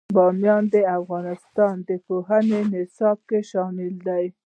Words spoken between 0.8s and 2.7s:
افغانستان د پوهنې